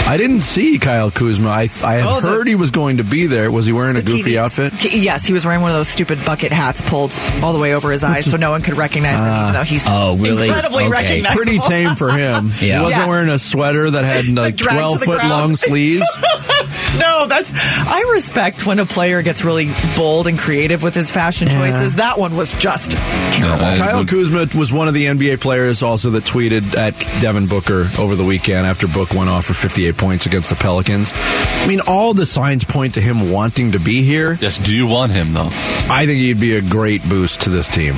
[0.09, 1.49] I didn't see Kyle Kuzma.
[1.49, 3.51] I I had Oh, the- heard he was going to be there.
[3.51, 4.73] Was he wearing a goofy TV outfit?
[4.95, 7.91] Yes, he was wearing one of those stupid bucket hats pulled all the way over
[7.91, 9.53] his eyes so no one could recognize him, even ah.
[9.53, 10.47] though he's Oh, really?
[10.47, 10.91] incredibly Okay.
[10.93, 11.43] recognizable.
[11.43, 12.51] Pretty tame for him.
[12.51, 13.07] He wasn't Yeah.
[13.09, 15.29] wearing a sweater that had like twelve foot ground.
[15.31, 16.07] long sleeves.
[16.99, 17.53] No, that's.
[17.55, 21.96] I respect when a player gets really bold and creative with his fashion choices.
[21.96, 23.59] That one was just terrible.
[23.59, 28.16] Kyle Kuzma was one of the NBA players also that tweeted at Devin Booker over
[28.16, 31.12] the weekend after Book went off for 58 points against the Pelicans.
[31.14, 34.33] I mean, all the signs point to him wanting to be here.
[34.40, 35.51] Yes, do you want him though?
[35.90, 37.94] I think he'd be a great boost to this team.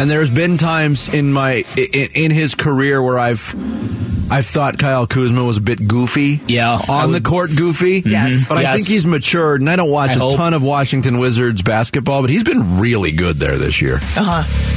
[0.00, 3.52] And there's been times in my in, in his career where I've
[4.30, 6.40] I've thought Kyle Kuzma was a bit goofy.
[6.48, 8.02] Yeah, on would- the court goofy.
[8.04, 8.46] Yes.
[8.48, 9.60] but I think he's matured.
[9.60, 10.36] And I don't watch I a hope.
[10.36, 13.96] ton of Washington Wizards basketball, but he's been really good there this year.
[14.16, 14.74] Uh huh.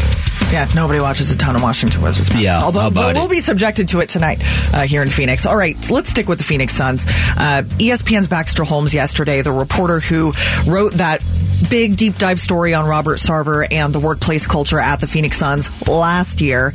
[0.52, 2.44] Yeah, nobody watches a ton of Washington Wizards basketball.
[2.44, 3.32] Yeah, Although, about we'll it?
[3.32, 4.40] be subjected to it tonight
[4.74, 5.46] uh, here in Phoenix.
[5.46, 7.06] All right, so let's stick with the Phoenix Suns.
[7.06, 10.34] Uh, ESPN's Baxter Holmes yesterday, the reporter who
[10.68, 11.22] wrote that
[11.70, 15.70] big deep dive story on Robert Sarver and the workplace culture at the Phoenix Suns
[15.88, 16.74] last year.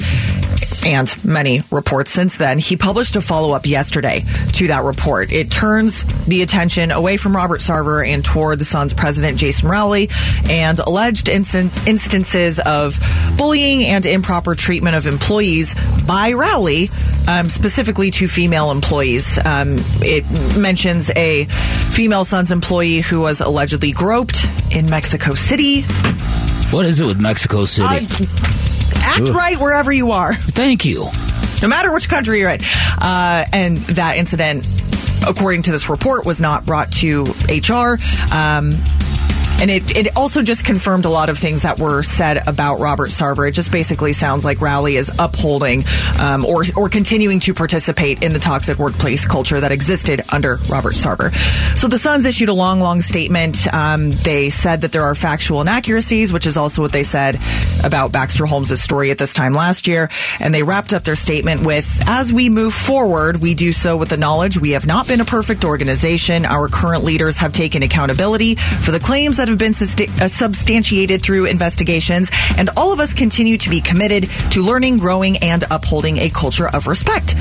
[0.87, 2.61] And many reports since then.
[2.61, 5.33] He published a follow up yesterday to that report.
[5.33, 10.09] It turns the attention away from Robert Sarver and toward the Suns president, Jason Rowley,
[10.49, 13.01] and alleged instant, instances of
[13.37, 15.75] bullying and improper treatment of employees
[16.07, 16.89] by Rowley,
[17.27, 19.41] um, specifically to female employees.
[19.45, 20.25] Um, it
[20.57, 21.47] mentions a
[21.91, 25.83] female Suns employee who was allegedly groped in Mexico City.
[26.71, 28.07] What is it with Mexico City?
[29.07, 29.35] Act Ugh.
[29.35, 30.35] right wherever you are.
[30.35, 31.07] Thank you.
[31.63, 32.61] no matter which country you're in.
[33.01, 34.67] Uh, and that incident,
[35.27, 37.99] according to this report, was not brought to HR.
[38.35, 38.73] Um,
[39.61, 43.09] and it, it also just confirmed a lot of things that were said about Robert
[43.09, 43.49] Sarver.
[43.49, 45.85] It just basically sounds like Rowley is upholding
[46.19, 50.95] um, or, or continuing to participate in the toxic workplace culture that existed under Robert
[50.95, 51.33] Sarver.
[51.79, 53.73] So the Suns issued a long, long statement.
[53.73, 57.41] Um, they said that there are factual inaccuracies, which is also what they said
[57.83, 60.11] about Baxter Holmes' story at this time last year.
[60.39, 64.11] And they wrapped up their statement with As we move forward, we do so with
[64.11, 66.45] the knowledge we have not been a perfect organization.
[66.45, 71.47] Our current leaders have taken accountability for the claims that have been uh, substantiated through
[71.47, 72.31] investigations.
[72.57, 76.69] And all of us continue to be committed to learning, growing, and upholding a culture
[76.69, 77.35] of respect.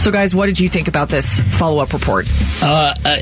[0.00, 2.26] So, guys, what did you think about this follow up report?
[2.62, 3.18] Uh, uh,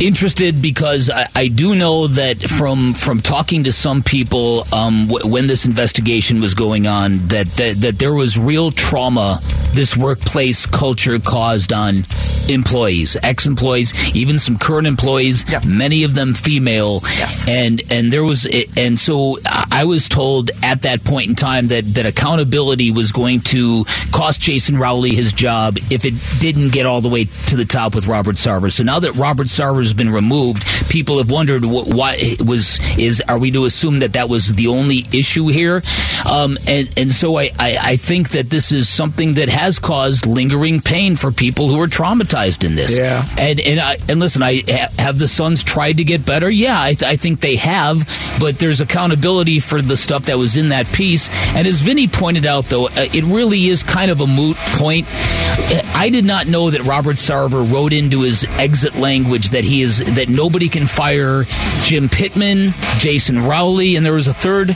[0.00, 5.30] interested because I, I do know that from from talking to some people um, w-
[5.30, 9.40] when this investigation was going on that, that that there was real trauma
[9.74, 12.04] this workplace culture caused on
[12.48, 17.00] employees, ex employees, even some current employees, many of them female.
[17.18, 17.46] Yes.
[17.46, 21.66] And and there was and so I I was told at that point in time
[21.66, 26.86] that that accountability was going to cost Jason Rowley his job if it didn't get
[26.86, 28.70] all the way to the top with Robert Sarver.
[28.72, 32.78] So now that Robert Sarver has been removed, people have wondered wh- why it was
[32.98, 35.82] is are we to assume that that was the only issue here?
[36.30, 40.26] Um, and and so I, I I think that this is something that has caused
[40.26, 42.96] lingering pain for people who are traumatized in this.
[42.96, 43.26] Yeah.
[43.36, 44.62] And and I, and listen, I
[44.98, 46.50] have the Suns tried to get better.
[46.50, 48.06] Yeah, I, th- I think they have,
[48.38, 51.28] but there's accountability for the stuff that was in that piece.
[51.54, 55.06] And as Vinnie pointed out, though, uh, it really is kind of a moot point.
[56.02, 59.98] I did not know that Robert Sarver wrote into his exit language that he is
[60.16, 61.44] that nobody can fire
[61.84, 64.74] Jim Pitman, Jason Rowley, and there was a third.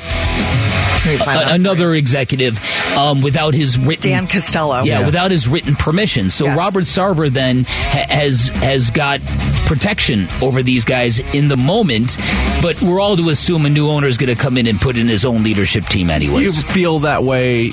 [1.53, 2.61] another executive
[2.97, 4.83] um, without his written Dan Costello.
[4.85, 5.07] yeah, Yeah.
[5.07, 6.31] without his written permission.
[6.31, 6.57] So Yes.
[6.57, 9.21] Robert Sarver then ha- has has got
[9.67, 12.17] protection over these guys in the moment,
[12.63, 14.97] but we're all to assume a new owner is going to come in and put
[14.97, 16.09] in his own leadership team
[16.43, 17.73] You feel that way,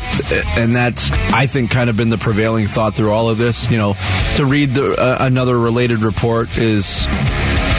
[0.58, 3.70] and that's I think kind of been the prevailing thought through all of this.
[3.70, 3.96] You know,
[4.36, 7.06] to read the uh, another related report is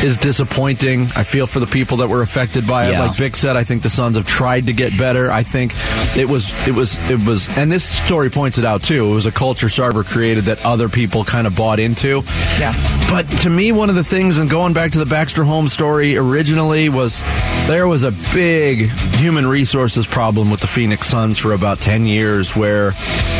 [0.05, 1.03] is disappointing.
[1.17, 2.93] I feel for the people that were affected by it.
[2.93, 3.07] Yeah.
[3.07, 5.31] Like Bick said, I think the Suns have tried to get better.
[5.31, 5.73] I think
[6.17, 9.11] it was it was it was, and this story points it out too.
[9.11, 12.23] It was a culture Sarver created that other people kind of bought into.
[12.61, 12.73] Yeah.
[13.11, 16.17] But to me, one of the things, and going back to the Baxter Holmes story
[16.17, 17.23] originally, was
[17.67, 22.55] there was a big human resources problem with the Phoenix Suns for about 10 years
[22.55, 22.93] where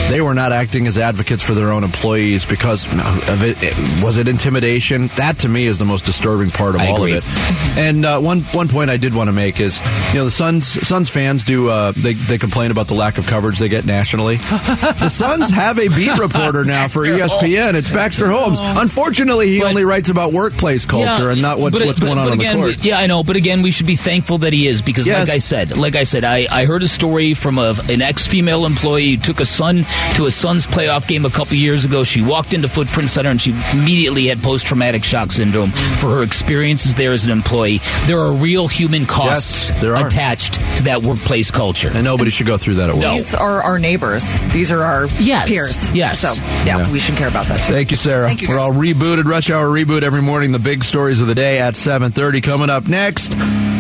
[0.09, 3.57] they were not acting as advocates for their own employees because of it.
[3.63, 5.09] it- Was it intimidation?
[5.17, 7.17] That to me is the most disturbing part of I all agree.
[7.19, 7.79] of it.
[7.79, 9.81] And uh, one one point I did want to make is,
[10.13, 13.27] you know, the Suns Suns fans do uh, they they complain about the lack of
[13.27, 14.37] coverage they get nationally.
[14.37, 17.75] the Suns have a beat reporter now for ESPN.
[17.75, 18.59] It's Baxter Holmes.
[18.61, 22.27] Unfortunately, he only writes about workplace culture and not what's, but- what's but- going on
[22.27, 22.85] but on again, the court.
[22.85, 25.29] Yeah, I know, but again, we should be thankful that he is because, Yes.
[25.29, 28.27] like I said, like I said, I, I heard a story from a, an ex
[28.27, 32.05] female employee who took a son to a Suns playoff game a couple years ago.
[32.05, 36.23] She walked into Footprint Center and she immediately had post traumatic shock syndrome for her
[36.49, 37.81] experiences there as an employee.
[38.07, 40.07] There are real human costs Yes, there are.
[40.07, 41.91] attached to that workplace culture.
[41.95, 43.05] And nobody should go through that at work.
[43.13, 44.41] These are our neighbors.
[44.53, 45.89] These are our Yes, peers.
[45.91, 46.21] yes.
[46.21, 46.91] So, yeah, Yeah.
[46.91, 47.73] we should care about that too.
[47.73, 48.27] Thank you, Sarah.
[48.29, 49.25] Thank you, We're all rebooted.
[49.25, 50.53] Rush Hour reboot every morning.
[50.53, 52.43] The big stories of the day at 7.30.
[52.43, 53.33] Coming up next,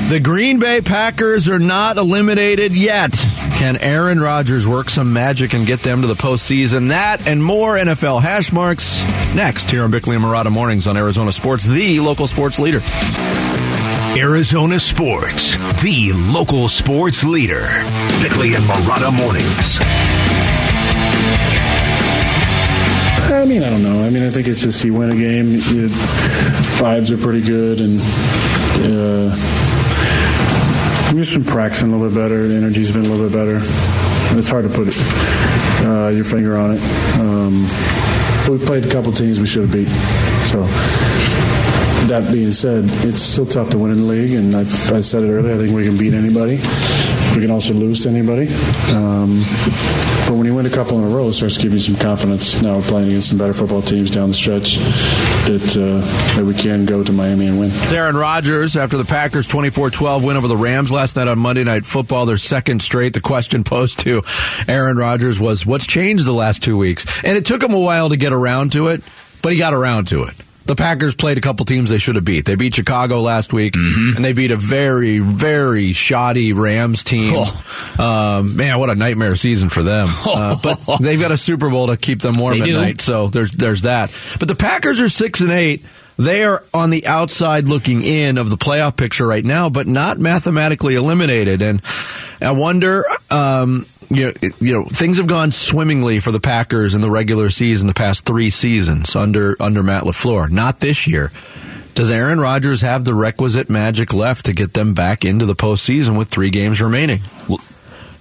[0.09, 3.13] the Green Bay Packers are not eliminated yet.
[3.57, 6.89] Can Aaron Rodgers work some magic and get them to the postseason?
[6.91, 9.03] That and more NFL hash marks
[9.35, 12.81] next here on Bickley and Marotta Mornings on Arizona Sports, the local sports leader.
[14.17, 17.67] Arizona Sports, the local sports leader.
[18.23, 19.79] Bickley and Marotta Mornings.
[23.33, 24.05] I mean, I don't know.
[24.05, 25.89] I mean, I think it's just you win a game, you,
[26.79, 28.01] vibes are pretty good, and
[28.87, 29.54] uh,
[31.15, 32.49] we've just been practicing a little bit better.
[32.49, 33.57] The energy's been a little bit better.
[34.31, 34.89] And it's hard to put
[35.87, 36.83] uh, your finger on it.
[37.21, 37.63] Um,
[38.51, 39.87] we played a couple teams we should have beat.
[40.51, 40.67] So
[42.09, 45.23] that being said, it's still tough to win in the league, and I've, I said
[45.23, 45.55] it earlier.
[45.55, 46.57] I think we can beat anybody.
[47.35, 48.49] We can also lose to anybody.
[48.93, 49.43] Um,
[50.27, 51.97] but when you win a couple in a row, it starts to give you some
[51.97, 52.63] confidence.
[52.63, 56.55] Now we're playing against some better football teams down the stretch that uh, that we
[56.55, 57.71] can go to Miami and win.
[57.93, 61.85] Aaron Rodgers after the Packers 24-12 win over the Rams last night on Monday Night
[61.85, 63.15] Football, their second straight.
[63.15, 64.23] The question posed to
[64.69, 67.05] Aaron Rodgers was, what's changed the last two weeks?
[67.25, 69.03] And it took him a while to get around to it,
[69.43, 70.35] but he got around to it.
[70.67, 72.47] The Packers played a couple teams they should have beat.
[72.47, 77.45] They beat Chicago last week, and they beat a very, very shoddy Rams team.
[77.99, 80.09] Um, man, what a nightmare season for them.
[80.27, 82.73] Uh, but they've got a Super Bowl to keep them warm They at do.
[82.81, 84.11] night, so there's there's that.
[84.39, 85.85] But the Packers are six and eight.
[86.19, 90.19] They are on the outside looking in of the playoff picture right now, but not
[90.19, 91.61] mathematically eliminated.
[91.63, 91.83] And
[92.41, 97.01] I wonder, um, you know, you know, things have gone swimmingly for the Packers in
[97.01, 100.51] the regular season the past three seasons under under Matt LaFleur.
[100.51, 101.31] Not this year.
[101.95, 106.19] Does Aaron Rodgers have the requisite magic left to get them back into the postseason
[106.19, 107.21] with three games remaining?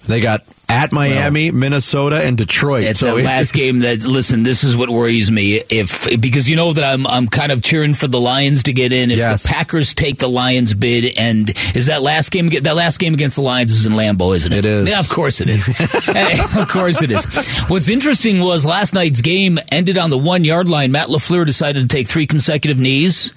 [0.07, 2.83] They got at Miami, Minnesota, and Detroit.
[2.85, 4.43] It's so that it- last game that listen.
[4.43, 5.61] This is what worries me.
[5.69, 8.91] If because you know that I'm I'm kind of cheering for the Lions to get
[8.91, 9.11] in.
[9.11, 9.43] If Yes.
[9.43, 13.35] the Packers take the Lions bid, and is that last game that last game against
[13.35, 14.65] the Lions is in Lambeau, isn't it?
[14.65, 14.87] It is.
[14.89, 15.67] Yeah, of course it is.
[16.13, 17.25] Hey, of course it is.
[17.67, 20.91] What's interesting was last night's game ended on the one yard line.
[20.91, 23.33] Matt LaFleur decided to take three consecutive knees.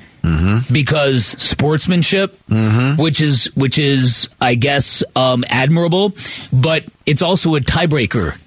[0.73, 2.37] Because sportsmanship,
[2.99, 6.15] which is which is I guess um, admirable,
[6.53, 8.39] but it's also a tiebreaker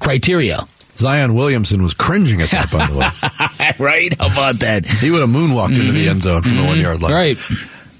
[0.00, 0.58] criteria.
[0.96, 3.84] Zion Williamson was cringing at that, by the way.
[3.84, 4.16] right?
[4.18, 4.86] How about that?
[4.86, 7.12] He would have moonwalked into the end zone from the one yard line.
[7.12, 7.38] Right.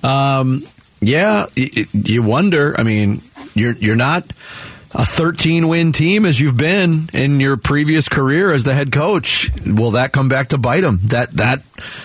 [0.04, 0.62] Um,
[1.00, 2.78] yeah, you wonder.
[2.78, 3.20] I mean,
[3.54, 4.26] you're you're not
[4.94, 9.50] a 13 win team as you've been in your previous career as the head coach.
[9.66, 10.98] Will that come back to bite him?
[11.04, 11.62] That that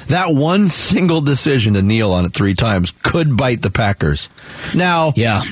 [0.07, 4.27] that one single decision to kneel on it three times could bite the Packers.
[4.75, 5.43] Now, Yeah.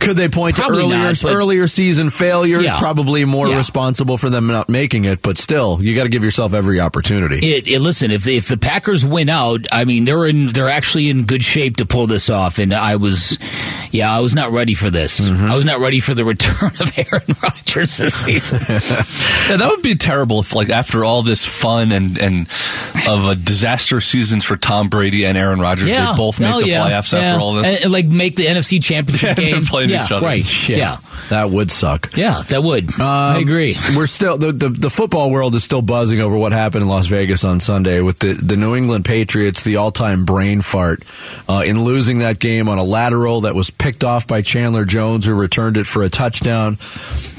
[0.00, 2.62] Could they point Probably to earlier not, but- earlier season failures?
[2.64, 2.78] Yeah.
[2.78, 3.56] Probably more Yeah.
[3.58, 7.38] responsible for them not making it, but still, you got to give yourself every opportunity.
[7.54, 11.10] It, it, listen, if if the Packers win out, I mean they're in they're actually
[11.10, 12.58] in good shape to pull this off.
[12.58, 13.38] And I was,
[13.90, 15.20] yeah, I was not ready for this.
[15.20, 15.46] Mm-hmm.
[15.46, 18.60] I was not ready for the return of Aaron Rodgers this season.
[19.48, 22.46] Yeah, that would be terrible if, like, after all this fun and and
[23.08, 26.66] of a disaster seasons for Tom Brady and Aaron Rodgers, they both make Oh, the
[26.70, 27.66] playoffs after all this.
[27.66, 29.64] And, and, like make the NFC Championship game.
[29.90, 30.26] Yeah, each other.
[30.26, 30.44] Right.
[30.68, 30.96] Yeah, Yeah.
[31.30, 32.10] that would suck.
[32.16, 32.90] Yeah, that would.
[33.00, 33.76] I agree.
[33.96, 37.06] We're still the, the the football world is still buzzing over what happened in Las
[37.06, 41.02] Vegas on Sunday with the the New England Patriots, the all time brain fart
[41.48, 45.24] uh, in losing that game on a lateral that was picked off by Chandler Jones,
[45.26, 46.76] who returned it for a touchdown.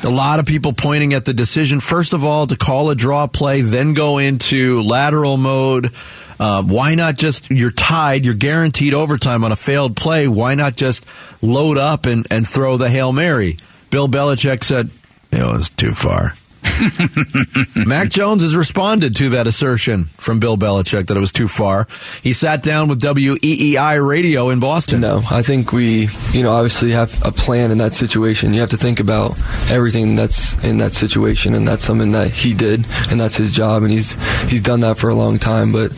[0.03, 3.27] A lot of people pointing at the decision first of all to call a draw
[3.27, 5.91] play, then go into lateral mode.
[6.39, 10.27] Uh, why not just you're tied, you're guaranteed overtime on a failed play.
[10.27, 11.05] Why not just
[11.41, 13.57] load up and, and throw the hail mary?
[13.89, 14.89] Bill Belichick said
[15.31, 16.33] it was too far.
[17.87, 21.87] Mac Jones has responded to that assertion from Bill Belichick that it was too far.
[22.23, 25.01] He sat down with WEEI Radio in Boston.
[25.01, 28.53] No, I think we, you know, obviously have a plan in that situation.
[28.53, 29.37] You have to think about
[29.69, 33.83] everything that's in that situation, and that's something that he did, and that's his job,
[33.83, 34.15] and he's
[34.49, 35.71] he's done that for a long time.
[35.71, 35.91] But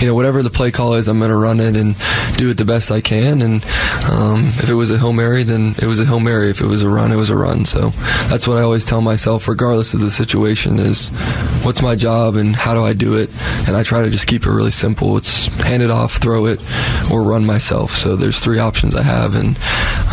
[0.00, 1.96] you know, whatever the play call is, I'm going to run it and
[2.36, 3.42] do it the best I can.
[3.42, 3.64] And
[4.10, 6.50] um, if it was a hail mary, then it was a hail mary.
[6.50, 7.64] If it was a run, it was a run.
[7.64, 7.90] So
[8.28, 11.08] that's what I always tell myself, regardless of the situation, is
[11.64, 13.30] what's my job and how do I do it.
[13.66, 15.16] And I try to just keep it really simple.
[15.16, 16.60] It's hand it off, throw it,
[17.10, 17.92] or run myself.
[17.92, 19.56] So there's three options I have, and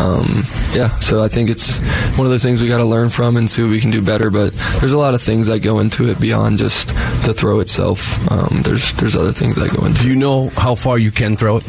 [0.00, 0.90] um, yeah.
[1.00, 1.80] So I think it's
[2.16, 4.00] one of those things we got to learn from and see what we can do
[4.02, 4.30] better.
[4.30, 6.88] But there's a lot of things that go into it beyond just
[7.26, 8.00] the throw itself.
[8.32, 10.00] Um, there's there's other things that go into.
[10.00, 10.02] it.
[10.04, 11.64] Do you know how far you can throw it?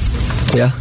[0.56, 0.72] Yeah.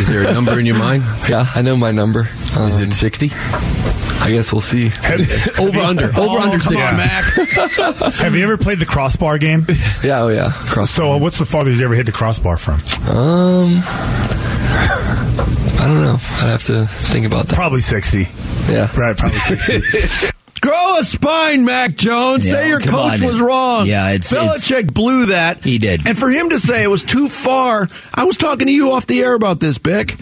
[0.00, 1.02] Is there a number in your mind?
[1.28, 2.28] Yeah, I know my number.
[2.56, 3.30] Um, Is it 60?
[3.32, 4.86] I guess we'll see.
[5.58, 6.04] over under.
[6.06, 6.76] Over Oh, under 60.
[6.86, 7.24] On, Mac.
[8.14, 9.64] Have you ever played the crossbar game?
[10.02, 10.50] Yeah, oh yeah.
[10.52, 10.90] Cross.
[10.90, 12.74] So, uh, what's the farthest you ever hit the crossbar from?
[13.08, 13.80] Um,
[15.78, 16.14] I don't know.
[16.14, 17.54] I'd have to think about that.
[17.54, 18.28] Probably 60.
[18.70, 18.88] Yeah.
[18.98, 19.80] Right, probably 60.
[20.60, 22.44] Grow a spine, Mac Jones.
[22.46, 23.26] Yeah, say your coach on.
[23.26, 23.86] was wrong.
[23.86, 25.62] Yeah, it's- Belichick blew that.
[25.62, 26.06] He did.
[26.06, 29.06] And for him to say it was too far, I was talking to you off
[29.06, 30.16] the air about this, Bick.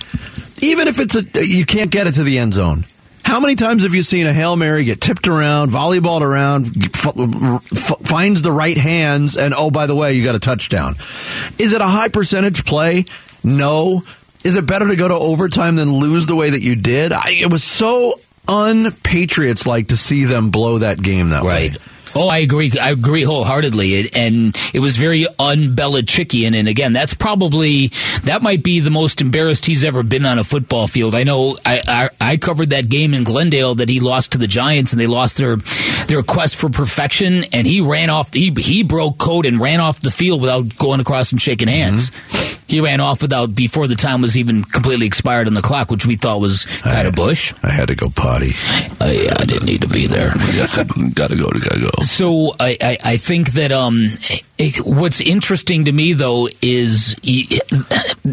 [0.62, 2.84] Even if it's a, you can't get it to the end zone.
[3.24, 7.06] How many times have you seen a hail mary get tipped around, volleyballed around, f-
[7.06, 10.94] f- finds the right hands, and oh by the way, you got a touchdown?
[11.58, 13.06] Is it a high percentage play?
[13.42, 14.02] No.
[14.44, 17.12] Is it better to go to overtime than lose the way that you did?
[17.12, 21.70] I, it was so unpatriots like to see them blow that game that way.
[22.16, 22.72] Oh, I agree.
[22.80, 23.94] I agree wholeheartedly.
[23.94, 26.54] It, and it was very un-Belichickian.
[26.54, 27.88] And again, that's probably
[28.22, 31.14] that might be the most embarrassed he's ever been on a football field.
[31.14, 31.56] I know.
[31.66, 35.00] I, I I covered that game in Glendale that he lost to the Giants, and
[35.00, 35.56] they lost their
[36.06, 37.44] their quest for perfection.
[37.52, 38.32] And he ran off.
[38.32, 42.10] He he broke code and ran off the field without going across and shaking hands.
[42.10, 42.53] Mm-hmm.
[42.66, 46.06] He ran off without before the time was even completely expired on the clock, which
[46.06, 47.52] we thought was kind of bush.
[47.62, 48.52] I had to go potty.
[49.00, 50.30] I, I didn't need to be there.
[51.14, 52.04] gotta go, gotta go.
[52.04, 54.08] So I, I, I think that um,
[54.56, 57.58] it, what's interesting to me though is you,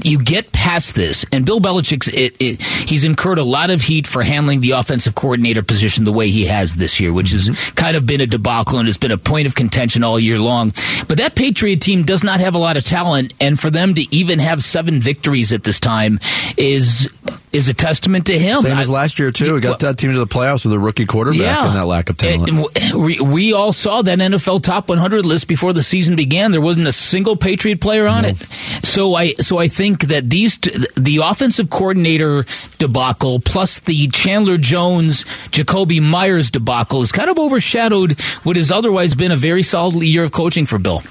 [0.03, 4.05] you get past this, and Bill Belichick's it, it, he's incurred a lot of heat
[4.05, 7.75] for handling the offensive coordinator position the way he has this year, which has mm-hmm.
[7.75, 10.71] kind of been a debacle and has been a point of contention all year long.
[11.07, 14.15] But that Patriot team does not have a lot of talent, and for them to
[14.15, 16.19] even have seven victories at this time
[16.55, 17.09] is
[17.51, 18.61] is a testament to him.
[18.61, 19.55] Same as last year too.
[19.55, 22.17] We got that team to the playoffs with a rookie quarterback and that lack of
[22.17, 22.69] talent.
[22.95, 26.51] We, we all saw that NFL top 100 list before the season began.
[26.51, 28.37] There wasn't a single Patriot player on it.
[28.37, 32.45] So I so I think that these t- the offensive coordinator
[32.77, 39.15] debacle plus the Chandler Jones Jakobi Meyers debacle has kind of overshadowed what has otherwise
[39.15, 41.01] been a very solid year of coaching for Bill.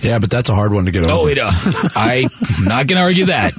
[0.00, 1.12] Yeah, but that's a hard one to get over.
[1.12, 1.50] Oh, it, uh,
[1.94, 2.28] I'm
[2.64, 3.52] not going to argue that.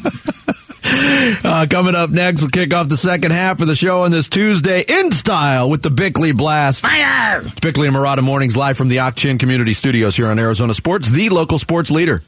[1.45, 4.27] Uh, coming up next, we'll kick off the second half of the show on this
[4.29, 6.81] Tuesday in style with the Bickley Blast.
[6.81, 7.41] Fire!
[7.41, 11.09] It's Bickley and Marotta Mornings live from the Ochin Community Studios here on Arizona Sports,
[11.09, 12.21] the local sports leader.